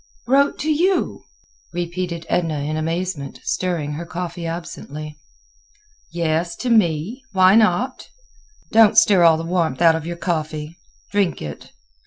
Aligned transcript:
"Wrote 0.25 0.57
to 0.61 0.71
you?" 0.73 1.25
repeated 1.73 2.25
Edna 2.27 2.61
in 2.61 2.75
amazement, 2.75 3.39
stirring 3.43 3.91
her 3.91 4.05
coffee 4.07 4.47
absently. 4.47 5.19
"Yes, 6.11 6.55
to 6.55 6.71
me. 6.71 7.21
Why 7.33 7.53
not? 7.53 8.09
Don't 8.71 8.97
stir 8.97 9.21
all 9.23 9.37
the 9.37 9.43
warmth 9.45 9.79
out 9.79 9.93
of 9.95 10.07
your 10.07 10.17
coffee; 10.17 10.75
drink 11.11 11.39
it. 11.39 11.71